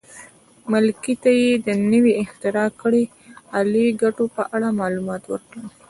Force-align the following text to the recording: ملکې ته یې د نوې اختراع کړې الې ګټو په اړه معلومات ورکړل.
ملکې 0.71 1.13
ته 1.23 1.31
یې 1.41 1.51
د 1.65 1.67
نوې 1.91 2.13
اختراع 2.23 2.69
کړې 2.81 3.03
الې 3.59 3.85
ګټو 4.01 4.25
په 4.35 4.41
اړه 4.55 4.67
معلومات 4.79 5.23
ورکړل. 5.27 5.65